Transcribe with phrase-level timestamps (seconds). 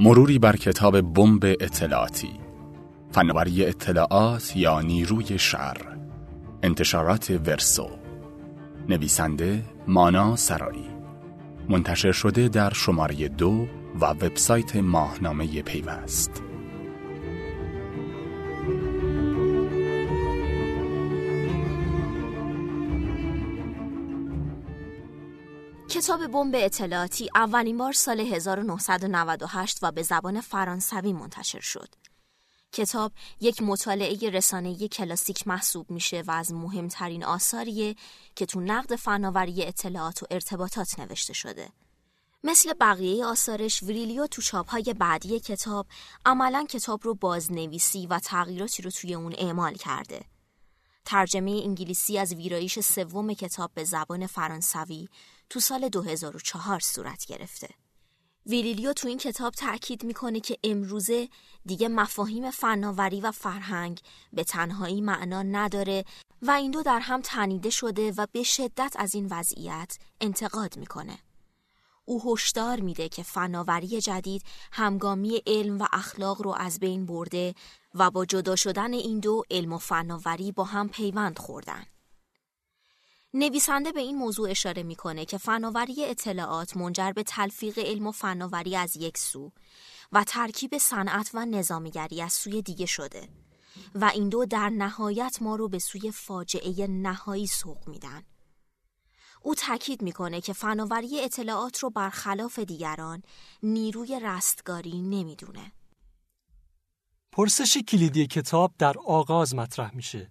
[0.00, 2.30] مروری بر کتاب بمب اطلاعاتی.
[3.12, 5.76] فناوری اطلاعات یا نیروی شر.
[6.62, 7.90] انتشارات ورسو.
[8.88, 10.88] نویسنده مانا سرایی.
[11.68, 13.66] منتشر شده در شماره دو
[14.00, 16.42] و وبسایت ماهنامه پیوست.
[26.08, 31.88] کتاب بمب اطلاعاتی اولین بار سال 1998 و به زبان فرانسوی منتشر شد.
[32.72, 37.94] کتاب یک مطالعه رسانه‌ای کلاسیک محسوب میشه و از مهمترین آثاریه
[38.36, 41.68] که تو نقد فناوری اطلاعات و ارتباطات نوشته شده.
[42.44, 45.86] مثل بقیه آثارش وریلیو تو چاپهای بعدی کتاب
[46.26, 50.20] عملا کتاب رو بازنویسی و تغییراتی رو توی اون اعمال کرده.
[51.04, 55.08] ترجمه انگلیسی از ویرایش سوم کتاب به زبان فرانسوی
[55.50, 57.68] تو سال 2004 صورت گرفته.
[58.46, 61.28] ویلیلیو تو این کتاب تأکید می‌کنه که امروزه
[61.66, 64.00] دیگه مفاهیم فناوری و فرهنگ
[64.32, 66.04] به تنهایی معنا نداره
[66.42, 71.18] و این دو در هم تنیده شده و به شدت از این وضعیت انتقاد می‌کنه.
[72.04, 77.54] او هشدار میده که فناوری جدید همگامی علم و اخلاق رو از بین برده
[77.94, 81.86] و با جدا شدن این دو علم و فناوری با هم پیوند خوردن.
[83.40, 88.76] نویسنده به این موضوع اشاره می‌کنه که فناوری اطلاعات منجر به تلفیق علم و فناوری
[88.76, 89.52] از یک سو
[90.12, 93.28] و ترکیب صنعت و نظامیگری از سوی دیگه شده
[93.94, 98.22] و این دو در نهایت ما رو به سوی فاجعه نهایی سوق میدن.
[99.42, 103.22] او تاکید می‌کنه که فناوری اطلاعات رو برخلاف دیگران
[103.62, 105.72] نیروی رستگاری نمی‌دونه.
[107.32, 110.30] پرسش کلیدی کتاب در آغاز مطرح میشه.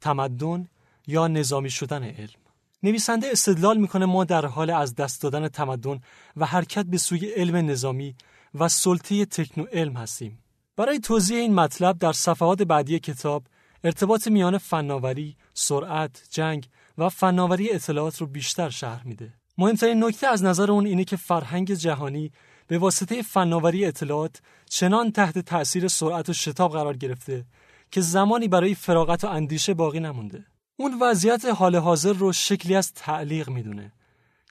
[0.00, 0.68] تمدن
[1.06, 2.42] یا نظامی شدن علم.
[2.82, 6.00] نویسنده استدلال می‌کنه ما در حال از دست دادن تمدن
[6.36, 8.14] و حرکت به سوی علم نظامی
[8.54, 10.38] و سلطه تکنو علم هستیم.
[10.76, 13.44] برای توضیح این مطلب در صفحات بعدی کتاب
[13.84, 16.68] ارتباط میان فناوری، سرعت، جنگ
[16.98, 19.32] و فناوری اطلاعات رو بیشتر شرح میده.
[19.58, 22.32] مهمترین نکته از نظر اون اینه که فرهنگ جهانی
[22.66, 24.40] به واسطه فناوری اطلاعات
[24.70, 27.44] چنان تحت تأثیر سرعت و شتاب قرار گرفته
[27.90, 30.44] که زمانی برای فراغت و اندیشه باقی نمونده.
[30.82, 33.92] اون وضعیت حال حاضر رو شکلی از تعلیق می‌دونه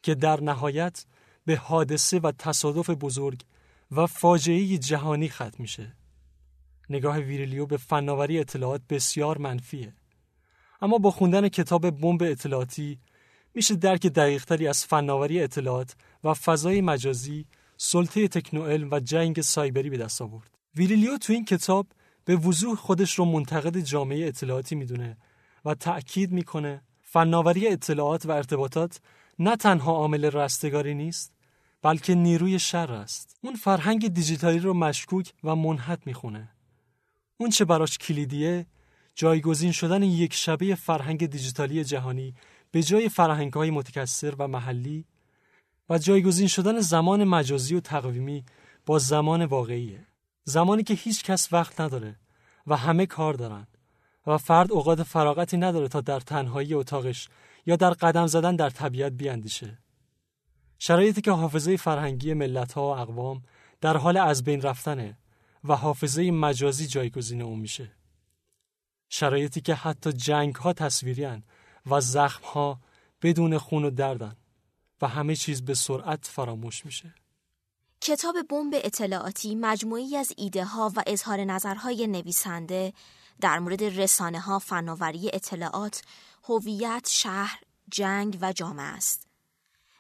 [0.04, 1.06] که در نهایت
[1.46, 3.42] به حادثه و تصادف بزرگ
[3.92, 5.96] و فاجعه جهانی ختم میشه.
[6.90, 9.94] نگاه ویریلیو به فناوری اطلاعات بسیار منفیه.
[10.82, 13.00] اما با خوندن کتاب بمب اطلاعاتی
[13.54, 17.46] میشه درک دقیقتری از فناوری اطلاعات و فضای مجازی،
[17.78, 20.58] سلطه تکنوئل و جنگ سایبری به دست آورد.
[20.76, 21.88] ویریلیو تو این کتاب
[22.26, 25.18] به وضوح خودش رو منتقد جامعه اطلاعاتی می‌دونه
[25.66, 29.02] و تأکید می‌کنه فناوری اطلاعات و ارتباطات
[29.40, 31.34] نه تنها عامل رستگاری نیست
[31.82, 33.38] بلکه نیروی شر است.
[33.42, 36.50] اون فرهنگ دیجیتالی رو مشکوک و منحت می‌خونه.
[37.38, 38.66] اون چه براش کلیدیه
[39.16, 42.36] جایگزین شدن یک شبه فرهنگ دیجیتالی جهانی
[42.72, 45.06] به جای فرهنگ های متکثر و محلی
[45.90, 48.46] و جایگزین شدن زمان مجازی و تقویمی
[48.86, 50.08] با زمان واقعیه.
[50.44, 52.16] زمانی که هیچ کس وقت نداره
[52.68, 53.68] و همه کار دارن
[54.28, 57.30] و فرد اوقات فراغتی نداره تا در تنهایی اتاقش
[57.66, 59.78] یا در قدم زدن در طبیعت بیاندیشه.
[60.80, 63.44] شرایطی که حافظه فرهنگی ملت ها و اقوام
[63.82, 65.18] در حال از بین رفتنه
[65.64, 67.92] و حافظه مجازی جایگزین اون میشه.
[69.10, 71.44] شرایطی که حتی جنگ ها تصویری
[71.86, 72.80] و زخم ها
[73.22, 74.36] بدون خون و دردن
[75.02, 77.16] و همه چیز به سرعت فراموش میشه.
[78.02, 82.94] کتاب بمب اطلاعاتی مجموعی از ایده ها و اظهار نظرهای نویسنده
[83.42, 86.02] در مورد رسانه ها، فناوری اطلاعات،
[86.44, 87.60] هویت، شهر،
[87.92, 89.28] جنگ و جامعه است.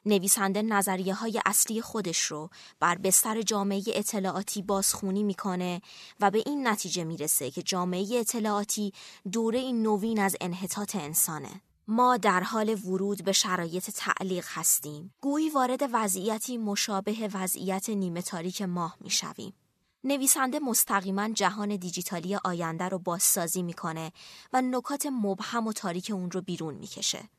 [0.05, 2.49] نویسنده نظریه های اصلی خودش رو
[2.79, 5.81] بر بستر جامعه اطلاعاتی بازخونی می‌کنه
[6.19, 8.93] و به این نتیجه می‌رسه که جامعه اطلاعاتی
[9.31, 11.61] دوره این نوین از انحطاط انسانه.
[11.87, 15.13] ما در حال ورود به شرایط تعلیق هستیم.
[15.21, 19.53] گویی وارد وضعیتی مشابه وضعیت نیمه تاریک ماه می‌شویم.
[20.03, 24.11] نویسنده مستقیما جهان دیجیتالی آینده رو بازسازی می‌کنه
[24.53, 27.29] و نکات مبهم و تاریک اون رو بیرون می‌کشه.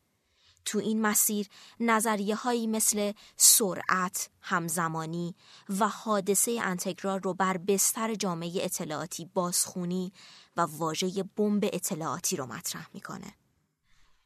[0.64, 1.48] تو این مسیر
[1.80, 5.34] نظریه هایی مثل سرعت، همزمانی
[5.68, 10.12] و حادثه انتگرال رو بر بستر جامعه اطلاعاتی بازخونی
[10.56, 13.34] و واژه بمب اطلاعاتی رو مطرح می‌کنه.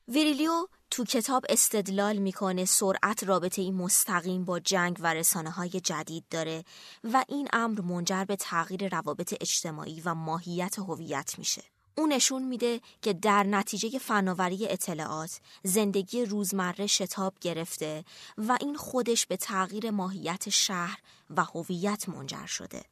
[0.08, 6.24] ویریلیو تو کتاب استدلال می‌کنه سرعت رابطه ای مستقیم با جنگ و رسانه های جدید
[6.30, 6.64] داره
[7.04, 11.62] و این امر منجر به تغییر روابط اجتماعی و ماهیت هویت میشه.
[11.94, 18.04] او نشون میده که در نتیجه فناوری اطلاعات زندگی روزمره شتاب گرفته
[18.38, 20.98] و این خودش به تغییر ماهیت شهر
[21.30, 22.82] و هویت منجر شده.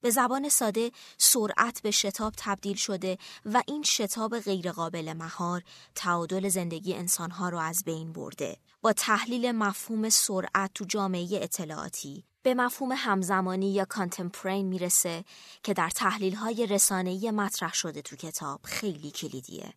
[0.00, 5.62] به زبان ساده سرعت به شتاب تبدیل شده و این شتاب غیرقابل مهار
[5.94, 8.56] تعادل زندگی انسانها رو از بین برده.
[8.82, 15.24] با تحلیل مفهوم سرعت تو جامعه اطلاعاتی به مفهوم همزمانی یا کانتمپرین می‌رسه
[15.62, 19.74] که در تحلیل های رسانه‌ای مطرح شده تو کتاب خیلی کلیدیه.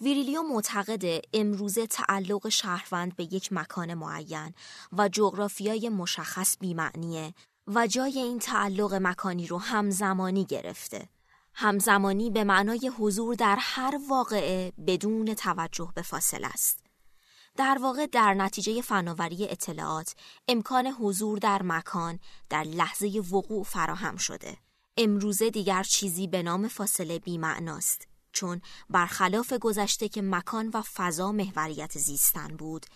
[0.00, 4.54] ویریلیو معتقد امروزه تعلق شهروند به یک مکان معین
[4.92, 7.34] و جغرافیای مشخص بیمعنیه
[7.66, 11.08] و جای این تعلق مکانی رو همزمانی گرفته.
[11.54, 16.78] همزمانی به معنای حضور در هر واقعه بدون توجه به فاصله است.
[17.56, 20.14] در واقع در نتیجه فناوری اطلاعات
[20.48, 22.18] امکان حضور در مکان
[22.48, 24.56] در لحظه وقوع فراهم شده.
[24.96, 28.60] امروزه دیگر چیزی به نام فاصله بیمعناست چون
[28.90, 32.86] برخلاف گذشته که مکان و فضا محوریت زیستن بود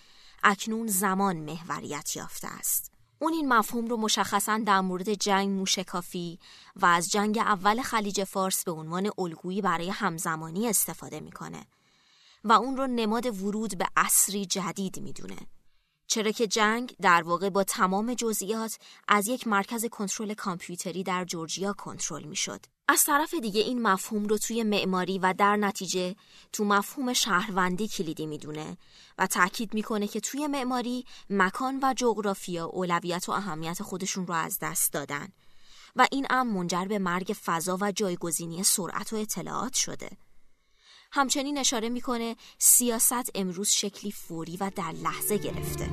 [0.42, 2.99] اکنون زمان محوریت یافته است.
[3.22, 6.38] اون این مفهوم رو مشخصا در مورد جنگ موشکافی
[6.76, 11.66] و از جنگ اول خلیج فارس به عنوان الگویی برای همزمانی استفاده می‌کنه
[12.44, 15.36] و اون رو نماد ورود به عصری جدید می‌دونه.
[16.12, 18.78] چرا که جنگ در واقع با تمام جزئیات
[19.08, 22.60] از یک مرکز کنترل کامپیوتری در جورجیا کنترل می‌شد.
[22.88, 26.16] از طرف دیگه این مفهوم رو توی معماری و در نتیجه
[26.52, 28.76] تو مفهوم شهروندی کلیدی می‌دونه
[29.18, 34.58] و تاکید می‌کنه که توی معماری مکان و جغرافیا اولویت و اهمیت خودشون رو از
[34.62, 35.28] دست دادن
[35.96, 40.10] و این هم منجر به مرگ فضا و جایگزینی سرعت و اطلاعات شده.
[41.12, 45.90] همچنین اشاره می‌کنه سیاست امروز شکلی فوری و در لحظه گرفته.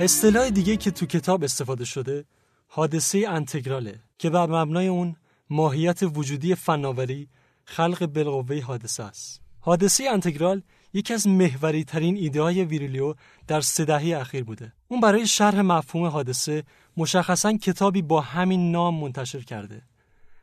[0.00, 2.24] اصطلاح دیگه که تو کتاب استفاده شده
[2.68, 5.16] حادثه انتگراله که بر مبنای اون
[5.50, 7.28] ماهیت وجودی فناوری
[7.64, 9.47] خلق بالقوه حادثه است.
[9.60, 10.62] حادثه انتگرال
[10.92, 13.14] یکی از محوری ترین ایده های ویریلیو
[13.46, 14.72] در سه دهه اخیر بوده.
[14.88, 16.64] اون برای شرح مفهوم حادثه
[16.96, 19.82] مشخصا کتابی با همین نام منتشر کرده.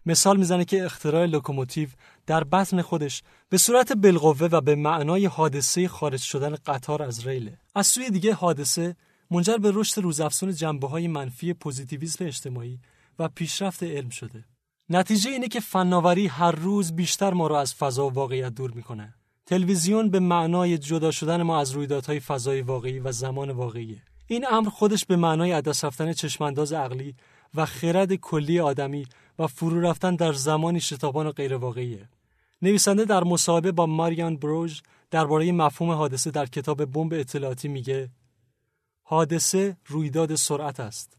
[0.06, 1.90] مثال می‌زنه که اختراع لوکوموتیو
[2.26, 7.58] در بطن خودش به صورت بالقوه و به معنای حادثه خارج شدن قطار از ریله.
[7.76, 8.96] از سوی دیگه حادثه
[9.32, 12.80] منجر به رشد روزافزون جنبه های منفی پوزیتیویسم اجتماعی
[13.20, 14.46] و پیشرفت علم شده.
[14.90, 19.14] نتیجه اینه که فناوری هر روز بیشتر ما را از فضا و واقعیت دور می‌کنه.
[19.46, 24.02] تلویزیون به معنای جدا شدن ما از رویدادهای فضای واقعی و زمان واقعیه.
[24.28, 27.16] این امر خودش به معنای عدس رفتن چشمانداز عقلی
[27.56, 29.08] و خرد کلی آدمی
[29.40, 32.10] و فرو رفتن در زمانی شتابان و غیر واقعیه.
[32.62, 38.10] نویسنده در مصاحبه با ماریان بروژ درباره مفهوم حادثه در کتاب بمب اطلاعاتی میگه
[39.04, 41.18] حادثه رویداد سرعت است.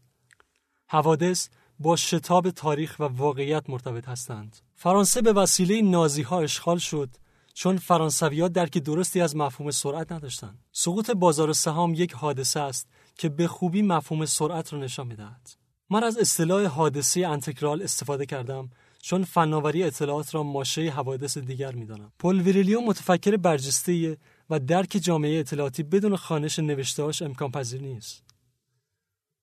[0.87, 1.49] حوادث
[1.79, 4.57] با شتاب تاریخ و واقعیت مرتبط هستند.
[4.75, 7.09] فرانسه به وسیله نازی ها اشغال شد
[7.53, 10.59] چون فرانسویات درک درستی از مفهوم سرعت نداشتند.
[10.71, 12.87] سقوط بازار سهام یک حادثه است
[13.17, 15.49] که به خوبی مفهوم سرعت را نشان می‌دهد.
[15.89, 18.69] من از اصطلاح حادثه انتگرال استفاده کردم
[19.01, 22.11] چون فناوری اطلاعات را ماشه حوادث دیگر می‌دانم.
[22.19, 24.17] پل ویریلیو متفکر برجسته
[24.49, 28.23] و درک جامعه اطلاعاتی بدون خانش نوشتهاش امکان پذیر نیست.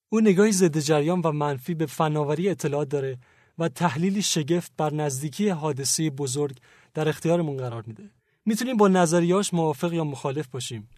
[0.09, 3.17] او نگاهی ضد جریان و منفی به فناوری اطلاعات داره
[3.57, 6.57] و تحلیلی شگفت بر نزدیکی حادثه بزرگ
[6.93, 8.03] در اختیارمون قرار میده.
[8.45, 10.89] می‌تونیم با نظریاش موافق یا مخالف باشیم.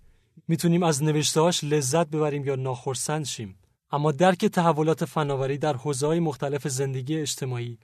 [0.48, 3.58] می‌تونیم از نوشتهاش لذت ببریم یا ناخرسند شیم.
[3.91, 7.77] اما درک تحولات فناوری در حوزه‌های مختلف زندگی اجتماعی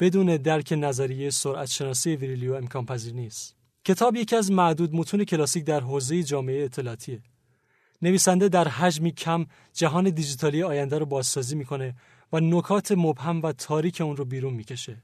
[0.00, 3.56] بدون درک نظریه سرعت شناسی ویریلیو امکان پذیر نیست.
[3.84, 7.20] کتاب یکی از معدود متون کلاسیک در حوزه جامعه اطلاعاتیه.
[8.02, 11.94] نویسنده در حجمی کم جهان دیجیتالی آینده رو بازسازی می‌کنه
[12.32, 15.02] و نکات مبهم و تاریک اون رو بیرون می‌کشه.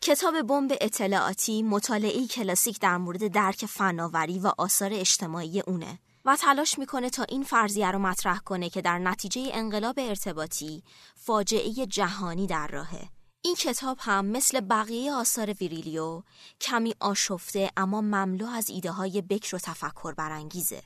[0.00, 6.78] کتاب بمب اطلاعاتی مطالعه کلاسیک در مورد درک فناوری و آثار اجتماعی اونه و تلاش
[6.78, 10.82] می‌کنه تا این فرضیه رو مطرح کنه که در نتیجه انقلاب ارتباطی
[11.14, 13.08] فاجعه جهانی در راهه.
[13.42, 16.22] این کتاب هم مثل بقیه آثار ویریلیو
[16.60, 20.82] کمی آشفته اما مملو از ایده های بکر و تفکر برانگیزه.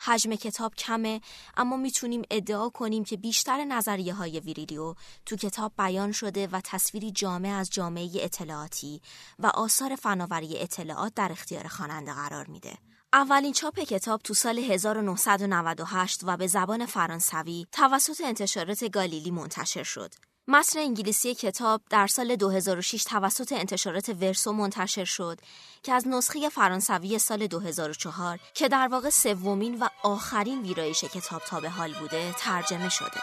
[0.00, 1.20] حجم کتاب کمه
[1.56, 4.94] اما می‌تونیم ادعا کنیم که بیشتر نظریه های ویریلیو
[5.26, 9.00] تو کتاب بیان شده و تصویری جامع از جامعه اطلاعاتی
[9.38, 12.78] و آثار فناوری اطلاعات در اختیار خواننده قرار میده.
[13.12, 20.14] اولین چاپ کتاب تو سال 1998 و به زبان فرانسوی توسط انتشارات گالیلی منتشر شد.
[20.50, 25.38] متن انگلیسی کتاب در سال 2006 توسط انتشارات ورسو منتشر شد
[25.82, 31.60] که از نسخه فرانسوی سال 2004 که در واقع سومین و آخرین ویرایش کتاب تا
[31.60, 33.20] به حال بوده ترجمه شده.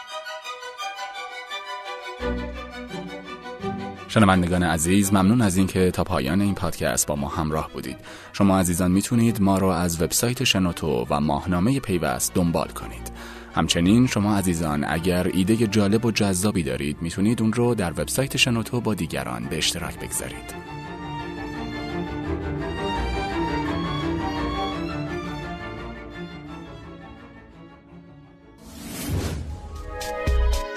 [4.07, 7.97] شنوندگان عزیز ممنون از اینکه تا پایان این پادکست با ما همراه بودید
[8.33, 13.14] شما عزیزان می‌تونید ما رو از وبسایت شنوتو و ماهنامه پیوست دنبال کنید
[13.55, 18.81] همچنین شما عزیزان اگر ایده جالب و جذابی دارید می‌تونید اون رو در وبسایت شنوتو
[18.81, 20.75] با دیگران به اشتراک بگذارید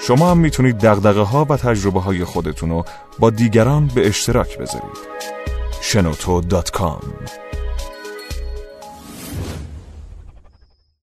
[0.07, 2.85] شما هم می‌تونید دقدقه ها و تجربه های خودتون رو
[3.19, 4.97] با دیگران به اشتراک بذارید.
[5.81, 7.03] شنوتو.com